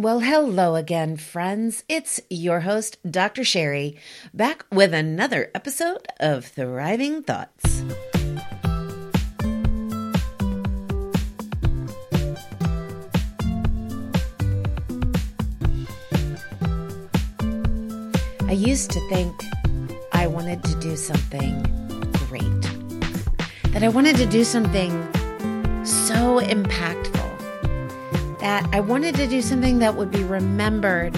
Well, 0.00 0.20
hello 0.20 0.76
again, 0.76 1.18
friends. 1.18 1.84
It's 1.86 2.22
your 2.30 2.60
host, 2.60 2.96
Dr. 3.04 3.44
Sherry, 3.44 3.98
back 4.32 4.64
with 4.72 4.94
another 4.94 5.50
episode 5.54 6.06
of 6.18 6.46
Thriving 6.46 7.22
Thoughts. 7.22 7.84
I 18.48 18.52
used 18.52 18.92
to 18.92 19.08
think 19.10 19.38
I 20.14 20.26
wanted 20.26 20.64
to 20.64 20.74
do 20.80 20.96
something 20.96 21.60
great, 22.26 22.62
that 23.74 23.82
I 23.82 23.88
wanted 23.88 24.16
to 24.16 24.24
do 24.24 24.44
something 24.44 24.92
so 25.84 26.40
impactful 26.40 27.09
that 28.40 28.66
I 28.72 28.80
wanted 28.80 29.14
to 29.16 29.26
do 29.26 29.42
something 29.42 29.78
that 29.80 29.94
would 29.94 30.10
be 30.10 30.24
remembered, 30.24 31.14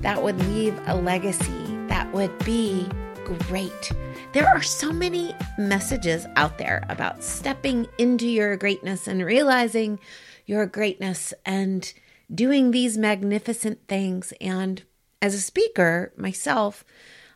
that 0.00 0.20
would 0.20 0.38
leave 0.48 0.76
a 0.86 0.96
legacy, 0.96 1.78
that 1.86 2.12
would 2.12 2.36
be 2.44 2.88
great. 3.24 3.92
There 4.32 4.48
are 4.48 4.62
so 4.62 4.92
many 4.92 5.34
messages 5.56 6.26
out 6.34 6.58
there 6.58 6.84
about 6.88 7.22
stepping 7.22 7.86
into 7.98 8.26
your 8.26 8.56
greatness 8.56 9.06
and 9.06 9.24
realizing 9.24 10.00
your 10.44 10.66
greatness 10.66 11.32
and 11.44 11.92
doing 12.34 12.70
these 12.72 12.98
magnificent 12.98 13.86
things. 13.86 14.32
And 14.40 14.82
as 15.22 15.34
a 15.34 15.40
speaker 15.40 16.12
myself, 16.16 16.84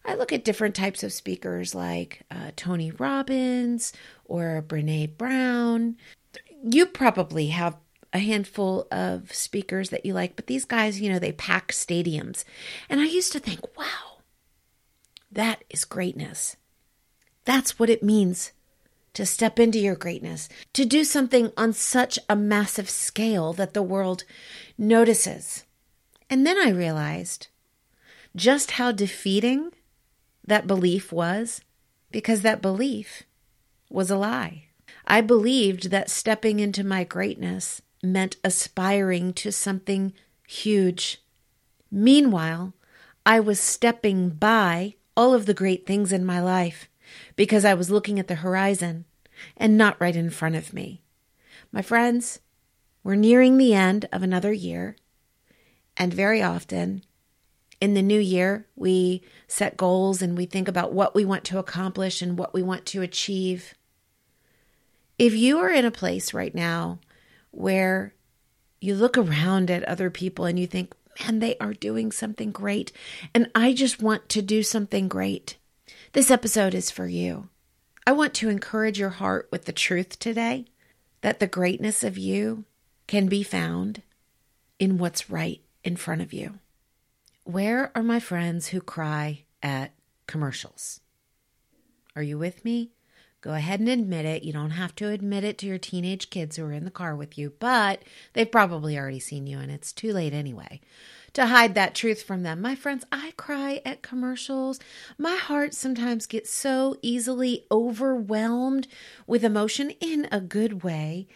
I 0.05 0.15
look 0.15 0.33
at 0.33 0.45
different 0.45 0.75
types 0.75 1.03
of 1.03 1.13
speakers 1.13 1.75
like 1.75 2.23
uh, 2.31 2.51
Tony 2.57 2.91
Robbins 2.91 3.93
or 4.25 4.65
Brene 4.67 5.17
Brown. 5.17 5.97
You 6.65 6.87
probably 6.87 7.49
have 7.49 7.77
a 8.13 8.19
handful 8.19 8.87
of 8.91 9.33
speakers 9.33 9.91
that 9.91 10.05
you 10.05 10.13
like, 10.13 10.37
but 10.37 10.47
these 10.47 10.65
guys, 10.65 11.01
you 11.01 11.11
know, 11.11 11.19
they 11.19 11.33
pack 11.33 11.73
stadiums. 11.73 12.45
And 12.89 13.01
I 13.01 13.05
used 13.05 13.33
to 13.33 13.39
think, 13.39 13.61
wow, 13.77 14.19
that 15.31 15.63
is 15.71 15.85
greatness. 15.85 16.57
That's 17.45 17.79
what 17.79 17.91
it 17.91 18.03
means 18.03 18.53
to 19.15 19.27
step 19.27 19.59
into 19.59 19.79
your 19.79 19.97
greatness, 19.97 20.49
to 20.73 20.85
do 20.85 21.05
something 21.05 21.53
on 21.57 21.73
such 21.73 22.19
a 22.29 22.37
massive 22.37 22.89
scale 22.89 23.53
that 23.55 23.75
the 23.75 23.83
world 23.83 24.25
notices. 24.79 25.65
And 26.29 26.47
then 26.47 26.59
I 26.59 26.71
realized 26.71 27.49
just 28.37 28.73
how 28.73 28.93
defeating 28.93 29.73
that 30.47 30.67
belief 30.67 31.13
was 31.13 31.61
because 32.11 32.43
that 32.43 32.63
belief 32.63 33.25
was 33.89 34.11
a 34.11 34.17
lie. 34.17 34.67
I 35.07 35.21
believed 35.21 35.91
that 35.91 36.11
stepping 36.11 36.61
into 36.61 36.85
my 36.85 37.03
greatness 37.03 37.83
meant 38.03 38.37
aspiring 38.45 39.33
to 39.35 39.53
something 39.53 40.13
huge. 40.47 41.23
Meanwhile, 41.91 42.73
I 43.27 43.41
was 43.41 43.61
stepping 43.61 44.31
by 44.31 44.95
all 45.17 45.35
of 45.35 45.47
the 45.47 45.55
great 45.55 45.87
things 45.87 46.13
in 46.13 46.25
my 46.25 46.41
life 46.41 46.89
because 47.37 47.65
I 47.65 47.75
was 47.75 47.91
looking 47.91 48.19
at 48.19 48.29
the 48.29 48.37
horizon 48.37 49.05
and 49.57 49.77
not 49.77 50.01
right 50.01 50.17
in 50.17 50.31
front 50.31 50.57
of 50.57 50.73
me. 50.73 51.03
My 51.73 51.83
friends, 51.83 52.41
we're 53.03 53.15
nearing 53.15 53.57
the 53.57 53.75
end 53.75 54.09
of 54.13 54.23
another 54.23 54.53
year, 54.53 54.97
and 55.97 56.13
very 56.13 56.43
often 56.43 57.03
in 57.81 57.95
the 57.95 58.03
new 58.03 58.21
year, 58.21 58.67
we 58.77 59.23
set 59.49 59.77
goals 59.77 60.21
and 60.21 60.37
we 60.37 60.45
think 60.45 60.69
about 60.69 60.93
what 60.93 61.15
we 61.15 61.25
want 61.25 61.45
to 61.45 61.59
accomplish 61.59 62.21
and 62.21 62.39
what 62.39 62.53
we 62.53 62.63
want 62.63 62.85
to 62.87 63.03
achieve. 63.03 63.75
If 65.19 65.35
you 65.35 65.59
are 65.59 65.71
in 65.71 65.87
a 65.87 65.91
place 65.91 66.35
right 66.35 66.55
now 66.55 66.99
where 67.51 68.15
you 68.81 68.95
look 68.95 69.19
around 69.19 69.71
at 69.71 69.85
other 69.85 70.11
people 70.11 70.45
and 70.45 70.59
you 70.59 70.67
think, 70.67 70.95
man, 71.21 71.39
they 71.39 71.57
are 71.59 71.75
doing 71.75 72.13
something 72.13 72.51
great. 72.51 72.93
And 73.35 73.51
I 73.55 73.73
just 73.73 74.03
want 74.03 74.29
to 74.31 74.43
do 74.43 74.63
something 74.63 75.09
great. 75.09 75.57
This 76.13 76.31
episode 76.31 76.75
is 76.75 76.91
for 76.91 77.07
you. 77.07 77.49
I 78.07 78.13
want 78.13 78.35
to 78.35 78.49
encourage 78.49 78.99
your 78.99 79.11
heart 79.11 79.49
with 79.53 79.67
the 79.67 79.73
truth 79.73 80.19
today 80.19 80.67
that 81.21 81.39
the 81.39 81.47
greatness 81.47 82.03
of 82.03 82.17
you 82.17 82.65
can 83.07 83.27
be 83.27 83.43
found 83.43 84.03
in 84.79 84.99
what's 84.99 85.29
right 85.29 85.61
in 85.85 85.97
front 85.97 86.23
of 86.23 86.33
you. 86.33 86.59
Where 87.45 87.91
are 87.95 88.03
my 88.03 88.21
friends 88.21 88.69
who 88.69 88.81
cry 88.81 89.45
at 89.63 89.93
commercials? 90.27 91.01
Are 92.17 92.23
you 92.23 92.39
with 92.39 92.65
me? 92.65 92.91
Go 93.41 93.55
ahead 93.55 93.81
and 93.81 93.89
admit 93.89 94.27
it. 94.27 94.43
You 94.43 94.53
don't 94.53 94.73
have 94.73 94.95
to 94.97 95.09
admit 95.09 95.45
it 95.45 95.57
to 95.59 95.67
your 95.67 95.79
teenage 95.79 96.29
kids 96.29 96.57
who 96.57 96.65
are 96.65 96.73
in 96.73 96.85
the 96.85 96.91
car 96.91 97.17
with 97.17 97.39
you, 97.39 97.55
but 97.59 98.03
they've 98.35 98.51
probably 98.51 98.99
already 98.99 99.21
seen 99.21 99.47
you 99.47 99.59
and 99.59 99.71
it's 99.71 99.93
too 99.93 100.13
late 100.13 100.35
anyway 100.35 100.81
to 101.33 101.47
hide 101.47 101.75
that 101.75 101.95
truth 101.95 102.23
from 102.23 102.43
them. 102.43 102.61
My 102.61 102.75
friends, 102.75 103.05
I 103.13 103.33
cry 103.37 103.81
at 103.85 104.03
commercials. 104.03 104.81
My 105.17 105.37
heart 105.37 105.75
sometimes 105.75 106.27
gets 106.27 106.53
so 106.53 106.97
easily 107.03 107.67
overwhelmed 107.71 108.89
with 109.27 109.45
emotion 109.45 109.91
in 110.01 110.29
a 110.33 110.41
good 110.41 110.83
way 110.83 111.29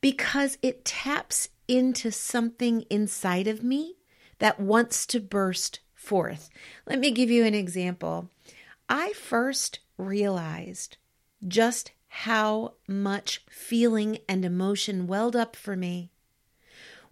because 0.00 0.58
it 0.62 0.84
taps 0.84 1.48
into 1.68 2.10
something 2.10 2.82
inside 2.90 3.46
of 3.46 3.62
me 3.62 3.96
that 4.38 4.58
wants 4.58 5.06
to 5.06 5.20
burst 5.20 5.80
forth. 5.94 6.50
Let 6.86 6.98
me 6.98 7.10
give 7.10 7.30
you 7.30 7.44
an 7.44 7.54
example. 7.54 8.30
I 8.88 9.12
first 9.12 9.78
realized 9.96 10.96
just 11.46 11.92
how 12.08 12.74
much 12.86 13.44
feeling 13.48 14.18
and 14.28 14.44
emotion 14.44 15.06
welled 15.06 15.34
up 15.34 15.56
for 15.56 15.76
me 15.76 16.10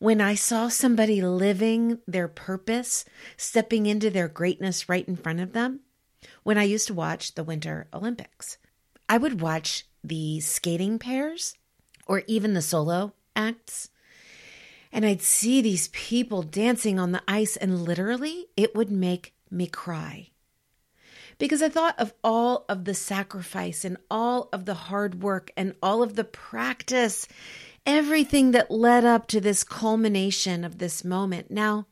when 0.01 0.21
I 0.21 0.35
saw 0.35 0.69
somebody 0.69 1.21
living 1.21 1.99
their 2.09 2.27
purpose, 2.27 3.05
stepping 3.37 3.85
into 3.85 4.11
their 4.11 4.29
greatness 4.29 4.89
right 4.89 5.07
in 5.07 5.15
front 5.15 5.41
of 5.41 5.53
them. 5.53 5.81
When 6.43 6.57
I 6.57 6.65
used 6.65 6.87
to 6.89 6.95
watch 6.95 7.35
the 7.35 7.45
Winter 7.45 7.87
Olympics, 7.93 8.57
I 9.09 9.19
would 9.19 9.43
watch 9.43 9.85
the 10.03 10.41
skating 10.41 10.99
pairs 10.99 11.55
or 12.07 12.23
even 12.27 12.55
the 12.55 12.63
solo 12.63 13.13
acts. 13.37 13.91
And 14.91 15.05
I'd 15.05 15.23
see 15.23 15.61
these 15.61 15.89
people 15.89 16.43
dancing 16.43 16.99
on 16.99 17.13
the 17.13 17.23
ice, 17.29 17.57
and 17.57 17.83
literally, 17.83 18.47
it 18.57 18.75
would 18.75 18.91
make 18.91 19.35
me 19.51 19.67
cry 19.67 20.31
because 21.41 21.63
I 21.63 21.71
thought 21.71 21.99
of 21.99 22.13
all 22.23 22.67
of 22.69 22.85
the 22.85 22.95
sacrifice 22.95 23.83
and 23.85 23.97
all 24.11 24.51
of 24.53 24.67
the 24.67 24.75
hard 24.75 25.23
work 25.23 25.51
and 25.57 25.75
all 25.83 26.03
of 26.03 26.15
the 26.15 26.23
practice, 26.23 27.27
everything 27.87 28.51
that 28.51 28.71
led 28.71 29.07
up 29.07 29.27
to 29.29 29.41
this 29.41 29.65
culmination 29.65 30.65
of 30.65 30.79
this 30.79 31.03
moment. 31.03 31.51
Now, 31.51 31.87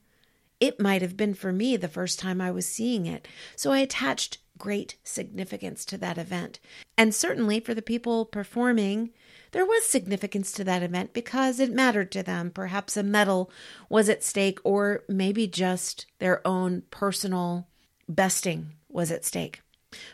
it 0.61 0.79
might 0.79 1.01
have 1.01 1.17
been 1.17 1.33
for 1.33 1.51
me 1.51 1.77
the 1.77 1.89
first 1.89 2.19
time 2.19 2.43
I 2.43 2.51
was 2.51 2.69
seeing 2.69 3.07
it, 3.07 3.27
so 3.57 3.73
I 3.73 3.79
attached 3.79 4.39
great 4.59 4.97
significance 5.03 5.87
to 5.87 5.97
that 5.97 6.19
event. 6.19 6.61
And 6.99 7.15
certainly 7.15 7.59
for 7.59 7.73
the 7.73 7.81
people 7.81 8.27
performing, 8.27 9.11
there 9.53 9.65
was 9.65 9.89
significance 9.89 10.53
to 10.53 10.65
that 10.65 10.83
event 10.83 11.15
because 11.15 11.59
it 11.59 11.73
mattered 11.73 12.13
to 12.13 12.23
them. 12.23 12.51
Perhaps 12.51 12.99
a 12.99 13.03
medal 13.03 13.51
was 13.89 14.11
at 14.11 14.23
stake, 14.23 14.59
or 14.63 15.05
maybe 15.09 15.47
just 15.47 16.05
their 16.19 16.47
own 16.47 16.83
personal 16.91 17.69
besting 18.09 18.73
was 18.89 19.11
at 19.11 19.25
stake. 19.25 19.61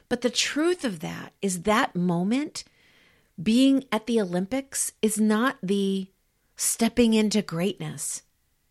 But 0.08 0.20
the 0.20 0.30
truth 0.30 0.84
of 0.84 1.00
that 1.00 1.32
is 1.42 1.62
that 1.62 1.96
moment, 1.96 2.64
being 3.42 3.84
at 3.90 4.06
the 4.06 4.20
Olympics, 4.20 4.92
is 5.02 5.18
not 5.18 5.56
the 5.62 6.08
stepping 6.56 7.14
into 7.14 7.42
greatness 7.42 8.22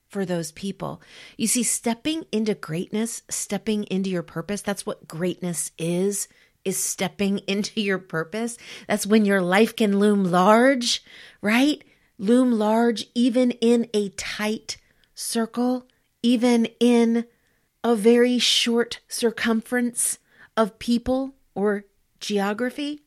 for 0.08 0.25
those 0.25 0.52
people. 0.52 1.02
You 1.38 1.47
see, 1.47 1.63
stepping 1.63 2.25
into 2.31 2.53
greatness, 2.53 3.24
stepping 3.30 3.84
into 3.86 4.09
your 4.09 4.24
purpose, 4.24 4.62
that's 4.62 4.86
what 4.86 5.08
greatness 5.08 5.72
is, 5.78 6.28
is 6.63 6.78
stepping 6.78 7.40
into 7.47 7.81
your 7.81 7.97
purpose. 7.97 8.58
That's 8.88 9.08
when 9.08 9.25
your 9.25 9.42
life 9.42 9.75
can 9.75 10.00
loom 10.00 10.24
large, 10.24 11.03
right? 11.42 11.84
Loom 12.18 12.52
large 12.52 13.08
even 13.16 13.52
in 13.52 13.90
a 13.94 14.09
tight 14.09 14.78
circle, 15.16 15.88
even 16.22 16.68
in 16.80 17.25
a 17.83 17.95
very 17.95 18.39
short 18.39 19.00
circumference 19.07 20.18
of 20.56 20.80
people 20.80 21.35
or 21.53 21.85
geography. 22.19 23.01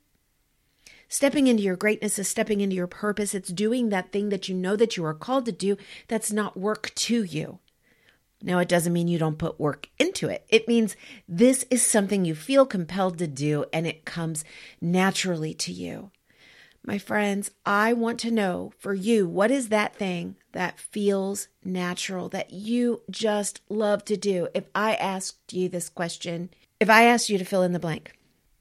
Stepping 1.09 1.47
into 1.47 1.63
your 1.63 1.77
greatness 1.77 2.19
is 2.19 2.29
stepping 2.29 2.61
into 2.61 2.77
your 2.77 2.87
purpose. 2.87 3.35
It's 3.35 3.49
doing 3.51 3.89
that 3.89 4.13
thing 4.13 4.29
that 4.31 4.49
you 4.49 4.55
know 4.55 4.77
that 4.77 4.97
you 4.97 5.05
are 5.05 5.15
called 5.15 5.47
to 5.47 5.53
do 5.53 5.77
that's 6.09 6.33
not 6.33 6.57
work 6.57 6.93
to 6.97 7.23
you. 7.23 7.61
Now, 8.43 8.59
it 8.59 8.69
doesn't 8.69 8.93
mean 8.93 9.09
you 9.09 9.19
don't 9.19 9.39
put 9.39 9.59
work 9.59 9.89
into 9.99 10.29
it. 10.29 10.45
It 10.49 10.69
means 10.69 10.95
this 11.27 11.65
is 11.71 11.85
something 11.85 12.25
you 12.25 12.35
feel 12.35 12.67
compelled 12.67 13.19
to 13.19 13.27
do 13.27 13.65
and 13.73 13.87
it 13.87 14.05
comes 14.05 14.45
naturally 14.81 15.55
to 15.55 15.73
you. 15.73 16.11
My 16.89 16.99
friends, 16.99 17.51
I 17.67 17.93
want 17.95 18.21
to 18.21 18.31
know 18.31 18.73
for 18.79 18.95
you 18.95 19.27
what 19.27 19.51
is 19.51 19.71
that 19.71 19.97
thing 19.97 20.37
that 20.53 20.79
feels 20.79 21.49
natural 21.65 22.29
that 22.29 22.53
you 22.53 23.01
just 23.11 23.61
love 23.69 24.05
to 24.05 24.17
do? 24.17 24.47
If 24.55 24.67
I 24.73 24.95
asked 24.95 25.53
you 25.53 25.69
this 25.69 25.89
question, 25.89 26.49
if 26.79 26.89
I 26.89 27.03
asked 27.03 27.29
you 27.29 27.39
to 27.39 27.45
fill 27.45 27.65
in 27.65 27.73
the 27.73 27.81
blank, 27.81 28.17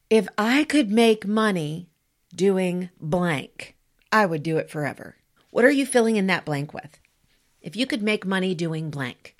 if 0.09 0.27
I 0.39 0.63
could 0.63 0.89
make 0.89 1.27
money 1.27 1.87
doing 2.33 2.89
blank, 2.99 3.75
I 4.11 4.25
would 4.25 4.41
do 4.41 4.57
it 4.57 4.71
forever. 4.71 5.17
What 5.51 5.63
are 5.63 5.69
you 5.69 5.85
filling 5.85 6.15
in 6.15 6.25
that 6.25 6.45
blank 6.45 6.73
with? 6.73 6.99
If 7.61 7.75
you 7.75 7.85
could 7.85 8.01
make 8.01 8.25
money 8.25 8.55
doing 8.55 8.89
blank, 8.89 9.35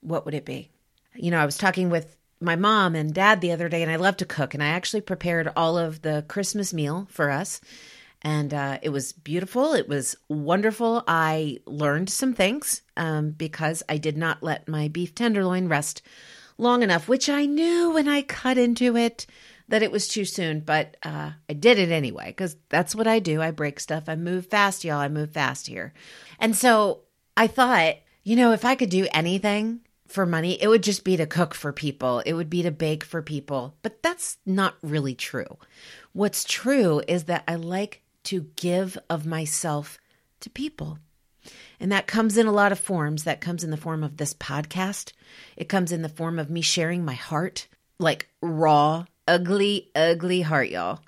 what 0.00 0.24
would 0.24 0.34
it 0.34 0.44
be? 0.44 0.72
You 1.14 1.30
know, 1.30 1.38
I 1.38 1.46
was 1.46 1.56
talking 1.56 1.88
with 1.88 2.16
my 2.40 2.56
mom 2.56 2.96
and 2.96 3.14
dad 3.14 3.40
the 3.40 3.52
other 3.52 3.68
day, 3.68 3.82
and 3.82 3.92
I 3.92 3.96
love 3.96 4.16
to 4.16 4.26
cook, 4.26 4.54
and 4.54 4.62
I 4.62 4.68
actually 4.68 5.02
prepared 5.02 5.52
all 5.54 5.78
of 5.78 6.02
the 6.02 6.24
Christmas 6.26 6.74
meal 6.74 7.06
for 7.10 7.30
us. 7.30 7.60
And 8.24 8.54
uh, 8.54 8.78
it 8.80 8.88
was 8.88 9.12
beautiful. 9.12 9.74
It 9.74 9.86
was 9.86 10.16
wonderful. 10.28 11.04
I 11.06 11.58
learned 11.66 12.08
some 12.08 12.32
things 12.32 12.80
um, 12.96 13.32
because 13.32 13.82
I 13.86 13.98
did 13.98 14.16
not 14.16 14.42
let 14.42 14.66
my 14.66 14.88
beef 14.88 15.14
tenderloin 15.14 15.68
rest 15.68 16.00
long 16.56 16.82
enough, 16.82 17.06
which 17.06 17.28
I 17.28 17.44
knew 17.44 17.92
when 17.92 18.08
I 18.08 18.22
cut 18.22 18.56
into 18.56 18.96
it 18.96 19.26
that 19.68 19.82
it 19.82 19.92
was 19.92 20.08
too 20.08 20.24
soon, 20.24 20.60
but 20.60 20.96
uh, 21.02 21.32
I 21.48 21.52
did 21.52 21.78
it 21.78 21.90
anyway 21.90 22.26
because 22.26 22.56
that's 22.68 22.94
what 22.94 23.06
I 23.06 23.18
do. 23.18 23.40
I 23.42 23.50
break 23.50 23.80
stuff. 23.80 24.04
I 24.08 24.16
move 24.16 24.46
fast, 24.46 24.84
y'all. 24.84 24.98
I 24.98 25.08
move 25.08 25.32
fast 25.32 25.66
here. 25.66 25.92
And 26.38 26.56
so 26.56 27.02
I 27.36 27.46
thought, 27.46 27.96
you 28.22 28.36
know, 28.36 28.52
if 28.52 28.64
I 28.64 28.74
could 28.74 28.90
do 28.90 29.06
anything 29.12 29.80
for 30.06 30.26
money, 30.26 30.62
it 30.62 30.68
would 30.68 30.82
just 30.82 31.04
be 31.04 31.16
to 31.16 31.26
cook 31.26 31.54
for 31.54 31.72
people, 31.72 32.20
it 32.20 32.34
would 32.34 32.50
be 32.50 32.62
to 32.62 32.70
bake 32.70 33.04
for 33.04 33.22
people. 33.22 33.74
But 33.82 34.02
that's 34.02 34.38
not 34.44 34.76
really 34.82 35.14
true. 35.14 35.58
What's 36.12 36.44
true 36.44 37.02
is 37.08 37.24
that 37.24 37.44
I 37.48 37.56
like 37.56 38.03
to 38.24 38.48
give 38.56 38.98
of 39.08 39.26
myself 39.26 39.98
to 40.40 40.50
people. 40.50 40.98
And 41.80 41.92
that 41.92 42.06
comes 42.06 42.36
in 42.36 42.46
a 42.46 42.52
lot 42.52 42.72
of 42.72 42.78
forms. 42.78 43.24
That 43.24 43.40
comes 43.40 43.64
in 43.64 43.70
the 43.70 43.76
form 43.76 44.02
of 44.02 44.16
this 44.16 44.34
podcast. 44.34 45.12
It 45.56 45.68
comes 45.68 45.92
in 45.92 46.02
the 46.02 46.08
form 46.08 46.38
of 46.38 46.50
me 46.50 46.62
sharing 46.62 47.04
my 47.04 47.14
heart, 47.14 47.66
like 47.98 48.28
raw, 48.40 49.04
ugly, 49.28 49.90
ugly 49.94 50.42
heart, 50.42 50.70
y'all. 50.70 51.00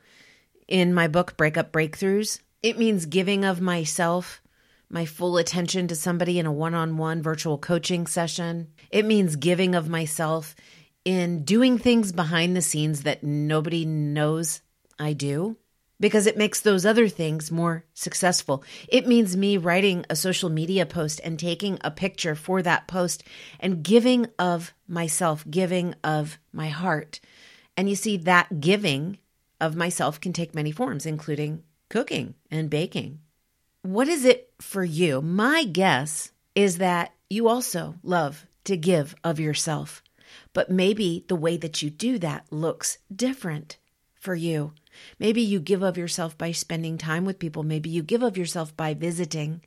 In 0.69 0.93
my 0.93 1.09
book, 1.09 1.37
Breakup 1.37 1.73
Breakthroughs, 1.73 2.41
it 2.63 2.79
means 2.79 3.07
giving 3.07 3.45
of 3.45 3.61
myself, 3.61 4.43
my 4.91 5.05
full 5.05 5.37
attention 5.37 5.89
to 5.89 5.95
somebody 5.95 6.39
in 6.39 6.47
a 6.47 6.53
one 6.53 6.75
on 6.75 6.97
one 6.97 7.23
virtual 7.23 7.59
coaching 7.59 8.07
session. 8.07 8.69
It 8.91 9.05
means 9.05 9.37
giving 9.37 9.75
of 9.75 9.89
myself 9.89 10.57
in 11.05 11.45
doing 11.45 11.79
things 11.79 12.11
behind 12.11 12.57
the 12.57 12.63
scenes 12.63 13.03
that 13.03 13.23
nobody 13.23 13.85
knows 13.85 14.61
I 14.99 15.13
do 15.13 15.57
because 15.99 16.27
it 16.27 16.37
makes 16.37 16.61
those 16.61 16.85
other 16.85 17.09
things 17.09 17.51
more 17.51 17.85
successful. 17.95 18.63
It 18.89 19.07
means 19.07 19.37
me 19.37 19.57
writing 19.57 20.05
a 20.11 20.17
social 20.17 20.51
media 20.51 20.85
post 20.87 21.21
and 21.25 21.39
taking 21.39 21.79
a 21.83 21.91
picture 21.91 22.35
for 22.35 22.63
that 22.63 22.87
post 22.87 23.25
and 23.61 23.83
giving 23.83 24.27
of 24.39 24.75
myself, 24.87 25.45
giving 25.51 25.95
of 26.05 26.39
my 26.53 26.69
heart. 26.69 27.21
And 27.77 27.89
you 27.89 27.97
see, 27.97 28.17
that 28.19 28.61
giving 28.61 29.19
of 29.61 29.77
myself 29.77 30.21
can 30.21 30.33
take 30.33 30.55
many 30.55 30.71
forms, 30.71 31.07
including 31.07 31.63
cooking 31.89 32.35
and 32.51 32.69
baking. 32.69 33.21
What 33.83 34.09
is 34.09 34.25
it 34.25 34.53
for 34.61 34.85
you? 34.85 35.23
My 35.23 35.65
guess 35.65 36.33
is 36.55 36.79
that 36.79 37.13
you 37.31 37.49
also 37.49 37.95
love 38.03 38.47
to 38.65 38.77
give 38.77 39.15
of 39.23 39.39
yourself, 39.39 40.03
but 40.53 40.71
maybe 40.71 41.25
the 41.29 41.37
way 41.37 41.57
that 41.57 41.83
you 41.83 41.91
do 41.91 42.19
that 42.19 42.47
looks 42.51 42.99
different 43.15 43.79
for 44.15 44.35
you. 44.35 44.73
Maybe 45.19 45.41
you 45.41 45.61
give 45.61 45.83
of 45.83 45.97
yourself 45.97 46.37
by 46.37 46.53
spending 46.53 46.99
time 46.99 47.25
with 47.25 47.39
people. 47.39 47.63
Maybe 47.63 47.91
you 47.91 48.03
give 48.03 48.23
of 48.23 48.37
yourself 48.37 48.77
by 48.77 48.95
visiting, 48.95 49.63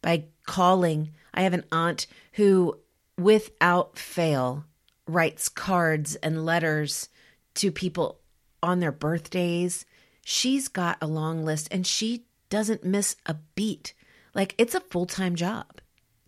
by 0.00 0.24
calling. 0.46 1.10
I 1.34 1.42
have 1.42 1.54
an 1.54 1.64
aunt 1.72 2.06
who, 2.32 2.78
without 3.18 3.98
fail, 3.98 4.64
writes 5.06 5.48
cards 5.48 6.14
and 6.16 6.44
letters 6.44 7.08
to 7.54 7.70
people 7.70 8.20
on 8.62 8.80
their 8.80 8.92
birthdays. 8.92 9.84
She's 10.24 10.68
got 10.68 10.98
a 11.00 11.06
long 11.06 11.44
list 11.44 11.68
and 11.70 11.86
she 11.86 12.24
doesn't 12.48 12.84
miss 12.84 13.16
a 13.26 13.34
beat. 13.54 13.94
Like 14.34 14.54
it's 14.58 14.74
a 14.74 14.80
full 14.80 15.06
time 15.06 15.34
job. 15.34 15.80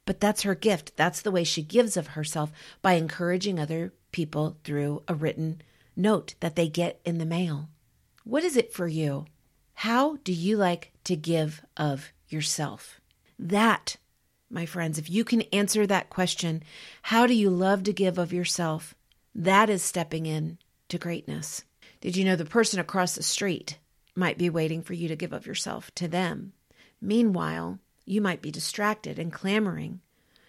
But 0.06 0.20
that's 0.20 0.42
her 0.42 0.54
gift. 0.54 0.96
That's 0.96 1.22
the 1.22 1.30
way 1.30 1.44
she 1.44 1.62
gives 1.62 1.96
of 1.96 2.08
herself 2.08 2.52
by 2.82 2.94
encouraging 2.94 3.58
other 3.58 3.94
people 4.12 4.58
through 4.62 5.02
a 5.08 5.14
written 5.14 5.62
note 5.96 6.34
that 6.40 6.56
they 6.56 6.68
get 6.68 7.00
in 7.04 7.18
the 7.18 7.26
mail. 7.26 7.68
What 8.24 8.42
is 8.42 8.56
it 8.56 8.72
for 8.72 8.88
you? 8.88 9.26
How 9.74 10.16
do 10.24 10.32
you 10.32 10.56
like 10.56 10.92
to 11.04 11.14
give 11.14 11.62
of 11.76 12.10
yourself? 12.30 12.98
That, 13.38 13.98
my 14.48 14.64
friends, 14.64 14.98
if 14.98 15.10
you 15.10 15.24
can 15.24 15.42
answer 15.52 15.86
that 15.86 16.08
question, 16.08 16.62
how 17.02 17.26
do 17.26 17.34
you 17.34 17.50
love 17.50 17.82
to 17.82 17.92
give 17.92 18.16
of 18.16 18.32
yourself? 18.32 18.94
That 19.34 19.68
is 19.68 19.82
stepping 19.82 20.24
in 20.24 20.56
to 20.88 20.96
greatness. 20.96 21.64
Did 22.00 22.16
you 22.16 22.24
know 22.24 22.34
the 22.34 22.46
person 22.46 22.80
across 22.80 23.14
the 23.14 23.22
street 23.22 23.78
might 24.14 24.38
be 24.38 24.48
waiting 24.48 24.82
for 24.82 24.94
you 24.94 25.06
to 25.08 25.16
give 25.16 25.34
of 25.34 25.46
yourself 25.46 25.94
to 25.96 26.08
them? 26.08 26.54
Meanwhile, 27.02 27.78
you 28.06 28.22
might 28.22 28.40
be 28.40 28.50
distracted 28.50 29.18
and 29.18 29.30
clamoring 29.32 30.00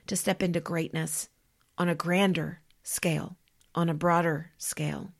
to 0.07 0.15
step 0.15 0.41
into 0.41 0.61
greatness 0.61 1.27
on 1.77 1.89
a 1.89 1.95
grander 1.95 2.61
scale, 2.83 3.35
on 3.73 3.89
a 3.89 3.93
broader 3.93 4.51
scale. 4.57 5.11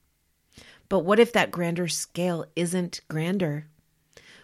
But 0.89 0.99
what 0.99 1.19
if 1.19 1.31
that 1.33 1.51
grander 1.51 1.87
scale 1.87 2.45
isn't 2.55 3.01
grander? 3.07 3.67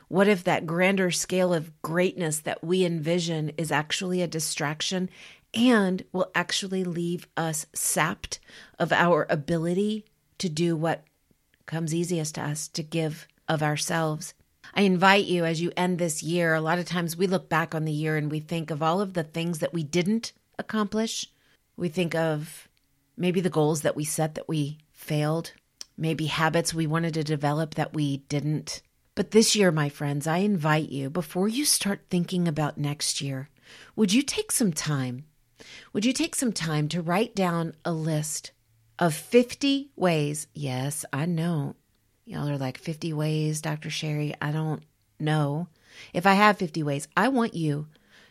What 0.08 0.28
if 0.28 0.44
that 0.44 0.66
grander 0.66 1.12
scale 1.12 1.54
of 1.54 1.82
greatness 1.82 2.40
that 2.40 2.64
we 2.64 2.84
envision 2.84 3.54
is 3.58 3.72
actually 3.72 4.22
a 4.22 4.28
distraction 4.28 5.10
and 5.54 6.04
will 6.12 6.32
actually 6.36 6.84
leave 6.84 7.28
us 7.38 7.66
sapped 7.74 8.40
of 8.80 8.92
our 8.92 9.26
ability 9.30 10.06
to 10.40 10.50
do 10.50 10.76
what 10.76 11.04
comes 11.66 11.94
easiest 11.94 12.36
to 12.36 12.42
us 12.42 12.68
to 12.70 12.84
give 12.84 13.28
of 13.48 13.62
ourselves? 13.64 14.34
I 14.74 14.82
invite 14.82 15.26
you 15.26 15.46
as 15.46 15.62
you 15.62 15.72
end 15.76 15.98
this 15.98 16.24
year. 16.24 16.54
A 16.54 16.62
lot 16.62 16.80
of 16.80 16.86
times 16.86 17.18
we 17.18 17.28
look 17.28 17.50
back 17.50 17.76
on 17.76 17.86
the 17.86 17.92
year 17.92 18.18
and 18.18 18.32
we 18.32 18.40
think 18.40 18.72
of 18.72 18.82
all 18.82 19.02
of 19.02 19.14
the 19.14 19.24
things 19.24 19.60
that 19.60 19.74
we 19.74 19.84
didn't 19.84 20.34
accomplish. 20.58 21.28
We 21.76 21.90
think 21.90 22.16
of 22.16 22.68
maybe 23.18 23.42
the 23.42 23.50
goals 23.50 23.82
that 23.82 23.96
we 23.96 24.06
set 24.06 24.36
that 24.36 24.48
we 24.48 24.80
failed 24.92 25.54
maybe 26.02 26.26
habits 26.26 26.74
we 26.74 26.88
wanted 26.88 27.14
to 27.14 27.24
develop 27.24 27.76
that 27.76 27.94
we 27.94 28.18
didn't. 28.18 28.82
But 29.14 29.32
this 29.32 29.56
year, 29.56 29.72
my 29.72 29.88
friends, 29.88 30.26
I 30.26 30.38
invite 30.38 30.90
you, 30.90 31.10
before 31.10 31.48
you 31.48 31.64
start 31.64 32.02
thinking 32.10 32.48
about 32.48 32.78
next 32.78 33.22
year, 33.22 33.50
would 33.96 34.12
you 34.12 34.24
take 34.24 34.52
some 34.52 34.74
time? 34.74 35.26
Would 35.94 36.04
you 36.04 36.12
take 36.12 36.34
some 36.34 36.54
time 36.54 36.88
to 36.90 37.04
write 37.04 37.36
down 37.36 37.76
a 37.86 37.94
list 37.94 38.52
of 38.98 39.14
50 39.14 39.92
ways? 39.96 40.48
Yes, 40.54 41.06
I 41.14 41.28
know. 41.28 41.76
Y'all 42.26 42.50
are 42.50 42.58
like 42.58 42.80
50 42.80 43.14
ways, 43.14 43.62
Dr. 43.62 43.92
Sherry. 43.92 44.34
I 44.42 44.52
don't 44.52 44.82
know. 45.20 45.68
If 46.14 46.26
I 46.26 46.34
have 46.34 46.58
50 46.58 46.82
ways, 46.82 47.08
I 47.16 47.28
want 47.28 47.54
you 47.54 47.88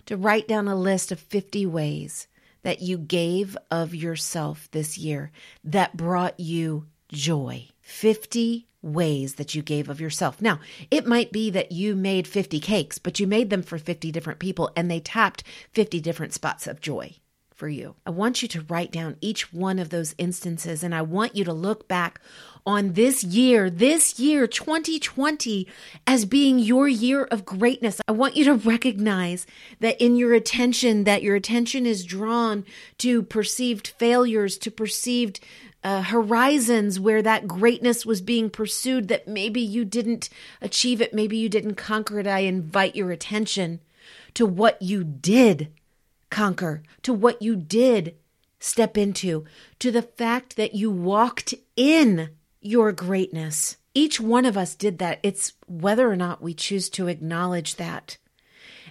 to 0.07 0.17
write 0.17 0.49
down 0.49 0.67
a 0.67 0.75
list 0.75 1.13
of 1.13 1.21
50 1.21 1.67
ways 1.67 2.27
that 2.63 2.83
you 2.83 2.99
gave 2.99 3.57
of 3.71 3.95
yourself 3.95 4.69
this 4.73 4.99
year 4.99 5.31
that 5.63 5.97
brought 5.97 6.41
you 6.41 6.87
joy. 7.13 7.69
50 7.81 8.67
ways 8.83 9.35
that 9.35 9.55
you 9.55 9.63
gave 9.63 9.89
of 9.89 10.01
yourself. 10.01 10.41
Now, 10.41 10.61
it 10.91 11.07
might 11.07 11.33
be 11.33 11.51
that 11.51 11.73
you 11.73 11.95
made 11.95 12.27
50 12.27 12.61
cakes, 12.61 12.99
but 12.99 13.21
you 13.21 13.27
made 13.27 13.51
them 13.51 13.63
for 13.63 13.79
50 13.79 14.11
different 14.11 14.39
people 14.39 14.71
and 14.77 14.91
they 14.91 15.01
tapped 15.01 15.43
50 15.73 16.01
different 16.01 16.33
spots 16.33 16.67
of 16.67 16.81
joy 16.81 17.17
for 17.61 17.69
you. 17.69 17.95
I 18.07 18.11
want 18.11 18.41
you 18.41 18.49
to 18.49 18.63
write 18.63 18.91
down 18.91 19.19
each 19.21 19.53
one 19.53 19.79
of 19.79 19.91
those 19.91 20.15
instances 20.17 20.83
and 20.83 20.95
I 20.95 21.03
want 21.03 21.37
you 21.37 21.45
to 21.45 21.53
look 21.53 21.87
back 21.87 22.19
on 22.65 22.95
this 22.95 23.23
year, 23.23 23.69
this 23.69 24.19
year, 24.19 24.47
2020, 24.47 25.67
as 26.07 26.25
being 26.25 26.59
your 26.59 26.89
year 26.89 27.25
of 27.25 27.45
greatness. 27.45 28.01
I 28.09 28.13
want 28.13 28.35
you 28.35 28.45
to 28.47 28.55
recognize 28.55 29.47
that 29.81 30.01
in 30.01 30.17
your 30.17 30.33
attention, 30.33 31.05
that 31.05 31.23
your 31.23 31.37
attention 31.37 31.85
is 31.85 32.05
drawn 32.05 32.65
to 32.99 33.23
perceived 33.23 33.89
failures, 33.89 34.57
to 34.59 34.71
perceived 34.71 35.41
uh, 35.83 36.03
horizons 36.03 37.01
where 37.01 37.23
that 37.23 37.49
greatness 37.49 38.05
was 38.05 38.21
being 38.21 38.51
pursued 38.51 39.09
that 39.09 39.27
maybe 39.27 39.61
you 39.61 39.85
didn't 39.85 40.29
achieve 40.61 41.01
it, 41.01 41.15
maybe 41.15 41.37
you 41.37 41.49
didn't 41.49 41.77
conquer 41.77 42.21
it. 42.21 42.27
I 42.27 42.41
invite 42.41 42.97
your 42.97 43.11
attention 43.11 43.81
to 44.35 44.45
what 44.47 44.81
you 44.83 45.05
did 45.05 45.73
conquer, 46.31 46.83
to 47.03 47.13
what 47.13 47.41
you 47.43 47.57
did 47.57 48.17
step 48.59 48.99
into, 48.99 49.45
to 49.79 49.91
the 49.91 50.03
fact 50.03 50.57
that 50.57 50.75
you 50.75 50.91
walked 50.91 51.55
in 51.77 52.31
your 52.61 52.93
greatness. 52.93 53.77
Each 53.95 54.21
one 54.21 54.45
of 54.45 54.57
us 54.57 54.75
did 54.75 54.99
that. 54.99 55.19
It's 55.23 55.55
whether 55.67 56.11
or 56.11 56.17
not 56.17 56.43
we 56.43 56.55
choose 56.55 56.89
to 56.91 57.09
acknowledge 57.09 57.77
that. 57.77 58.19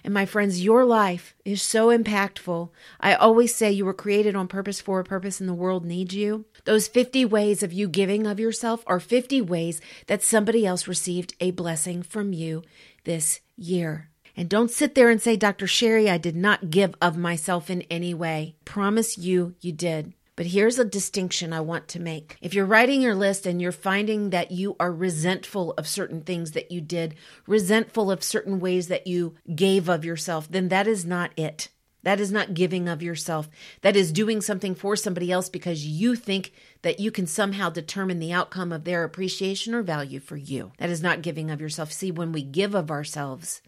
And 0.04 0.14
my 0.14 0.26
friends, 0.26 0.64
your 0.64 0.84
life 0.84 1.34
is 1.44 1.62
so 1.62 1.88
impactful. 1.88 2.70
I 3.00 3.14
always 3.14 3.54
say 3.54 3.70
you 3.70 3.84
were 3.84 3.94
created 3.94 4.34
on 4.34 4.48
purpose 4.48 4.80
for 4.80 5.00
a 5.00 5.04
purpose 5.04 5.40
and 5.40 5.48
the 5.48 5.54
world 5.54 5.84
needs 5.84 6.14
you. 6.14 6.46
Those 6.64 6.88
50 6.88 7.24
ways 7.24 7.62
of 7.62 7.72
you 7.72 7.88
giving 7.88 8.26
of 8.26 8.40
yourself 8.40 8.82
are 8.86 9.00
50 9.00 9.40
ways 9.42 9.80
that 10.06 10.22
somebody 10.22 10.66
else 10.66 10.88
received 10.88 11.34
a 11.40 11.50
blessing 11.50 12.02
from 12.02 12.32
you 12.32 12.62
this 13.04 13.40
year. 13.56 14.10
And 14.36 14.48
don't 14.48 14.70
sit 14.70 14.94
there 14.94 15.10
and 15.10 15.20
say, 15.20 15.36
Dr. 15.36 15.66
Sherry, 15.66 16.08
I 16.08 16.16
did 16.16 16.36
not 16.36 16.70
give 16.70 16.94
of 17.00 17.16
myself 17.16 17.68
in 17.68 17.82
any 17.82 18.14
way. 18.14 18.56
Promise 18.64 19.18
you, 19.18 19.54
you 19.60 19.72
did. 19.72 20.14
But 20.40 20.46
here's 20.46 20.78
a 20.78 20.86
distinction 20.86 21.52
I 21.52 21.60
want 21.60 21.86
to 21.88 22.00
make. 22.00 22.38
If 22.40 22.54
you're 22.54 22.64
writing 22.64 23.02
your 23.02 23.14
list 23.14 23.44
and 23.44 23.60
you're 23.60 23.72
finding 23.72 24.30
that 24.30 24.50
you 24.50 24.74
are 24.80 24.90
resentful 24.90 25.72
of 25.72 25.86
certain 25.86 26.22
things 26.22 26.52
that 26.52 26.72
you 26.72 26.80
did, 26.80 27.14
resentful 27.46 28.10
of 28.10 28.24
certain 28.24 28.58
ways 28.58 28.88
that 28.88 29.06
you 29.06 29.34
gave 29.54 29.86
of 29.90 30.02
yourself, 30.02 30.50
then 30.50 30.68
that 30.68 30.86
is 30.86 31.04
not 31.04 31.38
it. 31.38 31.68
That 32.04 32.20
is 32.20 32.32
not 32.32 32.54
giving 32.54 32.88
of 32.88 33.02
yourself. 33.02 33.50
That 33.82 33.96
is 33.96 34.12
doing 34.12 34.40
something 34.40 34.74
for 34.74 34.96
somebody 34.96 35.30
else 35.30 35.50
because 35.50 35.84
you 35.84 36.16
think 36.16 36.54
that 36.80 37.00
you 37.00 37.10
can 37.10 37.26
somehow 37.26 37.68
determine 37.68 38.18
the 38.18 38.32
outcome 38.32 38.72
of 38.72 38.84
their 38.84 39.04
appreciation 39.04 39.74
or 39.74 39.82
value 39.82 40.20
for 40.20 40.38
you. 40.38 40.72
That 40.78 40.88
is 40.88 41.02
not 41.02 41.20
giving 41.20 41.50
of 41.50 41.60
yourself. 41.60 41.92
See, 41.92 42.10
when 42.10 42.32
we 42.32 42.42
give 42.44 42.74
of 42.74 42.90
ourselves, 42.90 43.60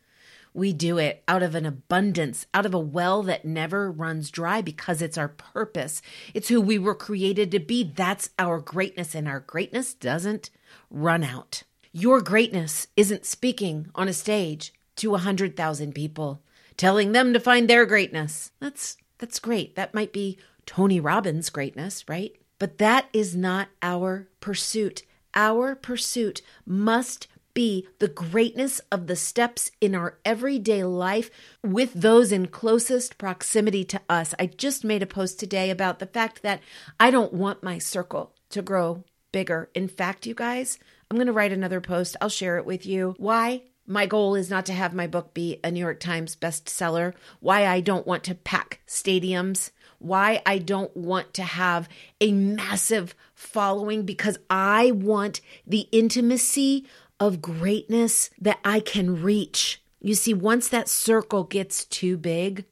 we 0.54 0.72
do 0.72 0.98
it 0.98 1.22
out 1.26 1.42
of 1.42 1.54
an 1.54 1.64
abundance, 1.64 2.46
out 2.52 2.66
of 2.66 2.74
a 2.74 2.78
well 2.78 3.22
that 3.22 3.44
never 3.44 3.90
runs 3.90 4.30
dry 4.30 4.60
because 4.60 5.00
it's 5.00 5.18
our 5.18 5.28
purpose. 5.28 6.02
It's 6.34 6.48
who 6.48 6.60
we 6.60 6.78
were 6.78 6.94
created 6.94 7.50
to 7.52 7.58
be. 7.58 7.84
That's 7.84 8.30
our 8.38 8.60
greatness, 8.60 9.14
and 9.14 9.26
our 9.26 9.40
greatness 9.40 9.94
doesn't 9.94 10.50
run 10.90 11.24
out. 11.24 11.62
Your 11.92 12.20
greatness 12.20 12.88
isn't 12.96 13.26
speaking 13.26 13.88
on 13.94 14.08
a 14.08 14.12
stage 14.12 14.72
to 14.96 15.08
a 15.08 15.12
100,000 15.12 15.94
people 15.94 16.42
telling 16.76 17.12
them 17.12 17.32
to 17.32 17.40
find 17.40 17.68
their 17.68 17.86
greatness. 17.86 18.52
That's 18.60 18.96
that's 19.18 19.38
great. 19.38 19.76
That 19.76 19.94
might 19.94 20.12
be 20.12 20.38
Tony 20.66 20.98
Robbins' 20.98 21.50
greatness, 21.50 22.08
right? 22.08 22.32
But 22.58 22.78
that 22.78 23.06
is 23.12 23.36
not 23.36 23.68
our 23.82 24.28
pursuit. 24.40 25.02
Our 25.34 25.74
pursuit 25.74 26.42
must 26.66 27.28
be 27.54 27.86
the 27.98 28.08
greatness 28.08 28.80
of 28.90 29.06
the 29.06 29.16
steps 29.16 29.70
in 29.80 29.94
our 29.94 30.18
everyday 30.24 30.84
life 30.84 31.30
with 31.62 31.92
those 31.94 32.32
in 32.32 32.46
closest 32.46 33.18
proximity 33.18 33.84
to 33.84 34.00
us. 34.08 34.34
I 34.38 34.46
just 34.46 34.84
made 34.84 35.02
a 35.02 35.06
post 35.06 35.38
today 35.38 35.70
about 35.70 35.98
the 35.98 36.06
fact 36.06 36.42
that 36.42 36.60
I 36.98 37.10
don't 37.10 37.32
want 37.32 37.62
my 37.62 37.78
circle 37.78 38.34
to 38.50 38.62
grow 38.62 39.04
bigger. 39.32 39.70
In 39.74 39.88
fact, 39.88 40.26
you 40.26 40.34
guys, 40.34 40.78
I'm 41.10 41.16
going 41.16 41.26
to 41.26 41.32
write 41.32 41.52
another 41.52 41.80
post. 41.80 42.16
I'll 42.20 42.28
share 42.28 42.58
it 42.58 42.66
with 42.66 42.86
you. 42.86 43.14
Why? 43.18 43.62
My 43.86 44.06
goal 44.06 44.36
is 44.36 44.48
not 44.48 44.66
to 44.66 44.72
have 44.72 44.94
my 44.94 45.06
book 45.06 45.34
be 45.34 45.58
a 45.64 45.70
New 45.70 45.80
York 45.80 45.98
Times 45.98 46.36
bestseller. 46.36 47.14
Why 47.40 47.66
I 47.66 47.80
don't 47.80 48.06
want 48.06 48.24
to 48.24 48.34
pack 48.34 48.80
stadiums. 48.86 49.72
Why 49.98 50.40
I 50.46 50.58
don't 50.58 50.96
want 50.96 51.34
to 51.34 51.42
have 51.42 51.88
a 52.20 52.32
massive 52.32 53.14
following 53.34 54.04
because 54.04 54.38
I 54.48 54.92
want 54.92 55.40
the 55.66 55.88
intimacy 55.92 56.86
of 57.22 57.40
greatness 57.40 58.30
that 58.40 58.58
I 58.64 58.80
can 58.80 59.22
reach. 59.22 59.80
You 60.00 60.16
see, 60.16 60.34
once 60.34 60.66
that 60.68 60.88
circle 60.88 61.44
gets 61.44 61.84
too 61.84 62.16
big, 62.16 62.64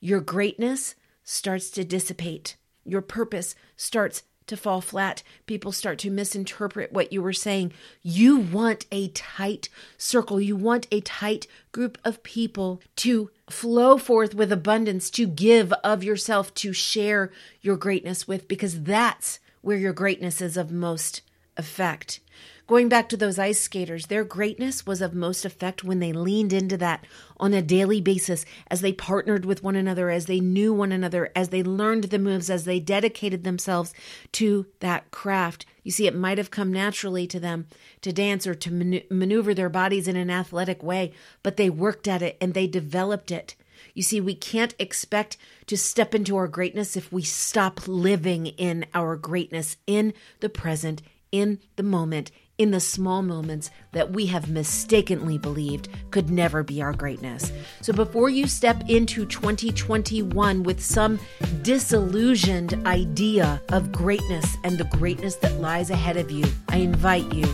your 0.00 0.20
greatness 0.20 0.94
starts 1.24 1.68
to 1.72 1.84
dissipate. 1.84 2.56
Your 2.86 3.02
purpose 3.02 3.54
starts 3.76 4.22
to 4.46 4.56
fall 4.56 4.80
flat. 4.80 5.22
People 5.44 5.72
start 5.72 5.98
to 5.98 6.10
misinterpret 6.10 6.90
what 6.90 7.12
you 7.12 7.20
were 7.20 7.34
saying. 7.34 7.74
You 8.00 8.38
want 8.38 8.86
a 8.90 9.08
tight 9.08 9.68
circle. 9.98 10.40
You 10.40 10.56
want 10.56 10.86
a 10.90 11.02
tight 11.02 11.46
group 11.70 11.98
of 12.02 12.22
people 12.22 12.80
to 12.96 13.30
flow 13.50 13.98
forth 13.98 14.34
with 14.34 14.50
abundance, 14.50 15.10
to 15.10 15.26
give 15.26 15.70
of 15.84 16.02
yourself, 16.02 16.54
to 16.54 16.72
share 16.72 17.30
your 17.60 17.76
greatness 17.76 18.26
with, 18.26 18.48
because 18.48 18.84
that's 18.84 19.38
where 19.60 19.76
your 19.76 19.92
greatness 19.92 20.40
is 20.40 20.56
of 20.56 20.72
most 20.72 21.20
effect. 21.58 22.20
Going 22.68 22.90
back 22.90 23.08
to 23.08 23.16
those 23.16 23.38
ice 23.38 23.58
skaters, 23.58 24.06
their 24.06 24.24
greatness 24.24 24.84
was 24.84 25.00
of 25.00 25.14
most 25.14 25.46
effect 25.46 25.84
when 25.84 26.00
they 26.00 26.12
leaned 26.12 26.52
into 26.52 26.76
that 26.76 27.06
on 27.38 27.54
a 27.54 27.62
daily 27.62 27.98
basis, 28.02 28.44
as 28.70 28.82
they 28.82 28.92
partnered 28.92 29.46
with 29.46 29.62
one 29.62 29.74
another, 29.74 30.10
as 30.10 30.26
they 30.26 30.38
knew 30.38 30.74
one 30.74 30.92
another, 30.92 31.32
as 31.34 31.48
they 31.48 31.62
learned 31.62 32.04
the 32.04 32.18
moves, 32.18 32.50
as 32.50 32.66
they 32.66 32.78
dedicated 32.78 33.42
themselves 33.42 33.94
to 34.32 34.66
that 34.80 35.10
craft. 35.10 35.64
You 35.82 35.90
see, 35.90 36.06
it 36.06 36.14
might 36.14 36.36
have 36.36 36.50
come 36.50 36.70
naturally 36.70 37.26
to 37.28 37.40
them 37.40 37.68
to 38.02 38.12
dance 38.12 38.46
or 38.46 38.54
to 38.56 38.70
man- 38.70 39.02
maneuver 39.10 39.54
their 39.54 39.70
bodies 39.70 40.06
in 40.06 40.16
an 40.16 40.28
athletic 40.28 40.82
way, 40.82 41.14
but 41.42 41.56
they 41.56 41.70
worked 41.70 42.06
at 42.06 42.20
it 42.20 42.36
and 42.38 42.52
they 42.52 42.66
developed 42.66 43.30
it. 43.30 43.56
You 43.94 44.02
see, 44.02 44.20
we 44.20 44.34
can't 44.34 44.74
expect 44.78 45.38
to 45.68 45.78
step 45.78 46.14
into 46.14 46.36
our 46.36 46.48
greatness 46.48 46.98
if 46.98 47.10
we 47.10 47.22
stop 47.22 47.88
living 47.88 48.46
in 48.46 48.84
our 48.92 49.16
greatness 49.16 49.78
in 49.86 50.12
the 50.40 50.50
present, 50.50 51.00
in 51.32 51.58
the 51.76 51.82
moment, 51.82 52.30
in 52.58 52.72
the 52.72 52.80
small 52.80 53.22
moments 53.22 53.70
that 53.92 54.10
we 54.10 54.26
have 54.26 54.50
mistakenly 54.50 55.38
believed 55.38 55.88
could 56.10 56.28
never 56.28 56.62
be 56.64 56.82
our 56.82 56.92
greatness. 56.92 57.52
So 57.80 57.92
before 57.92 58.28
you 58.28 58.46
step 58.48 58.82
into 58.88 59.24
2021 59.26 60.64
with 60.64 60.82
some 60.82 61.20
disillusioned 61.62 62.74
idea 62.86 63.62
of 63.68 63.92
greatness 63.92 64.56
and 64.64 64.76
the 64.76 64.84
greatness 64.96 65.36
that 65.36 65.60
lies 65.60 65.90
ahead 65.90 66.16
of 66.16 66.30
you, 66.30 66.44
I 66.68 66.78
invite 66.78 67.32
you 67.32 67.46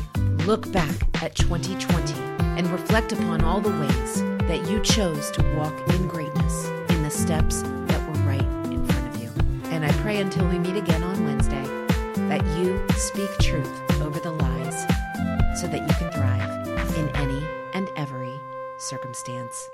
look 0.46 0.70
back 0.72 1.22
at 1.22 1.34
2020 1.34 2.14
and 2.58 2.66
reflect 2.70 3.12
upon 3.12 3.42
all 3.42 3.60
the 3.60 3.70
ways 3.70 4.22
that 4.48 4.70
you 4.70 4.80
chose 4.82 5.30
to 5.32 5.42
walk 5.56 5.74
in 5.90 6.08
greatness 6.08 6.68
in 6.88 7.02
the 7.02 7.10
steps 7.10 7.62
that 7.62 8.00
were 8.08 8.22
right 8.22 8.72
in 8.72 8.86
front 8.86 9.14
of 9.14 9.22
you. 9.22 9.30
And 9.70 9.84
I 9.84 9.92
pray 10.02 10.18
until 10.18 10.46
we 10.48 10.58
meet 10.58 10.76
again 10.76 11.02
on 11.02 11.24
Wednesday 11.24 11.73
that 12.28 12.44
you 12.58 12.86
speak 12.96 13.30
truth 13.38 14.02
over 14.02 14.18
the 14.18 14.30
lies 14.30 14.82
so 15.60 15.66
that 15.66 15.82
you 15.86 15.94
can 15.96 16.10
thrive 16.12 16.96
in 16.96 17.08
any 17.16 17.42
and 17.74 17.88
every 17.96 18.40
circumstance. 18.78 19.70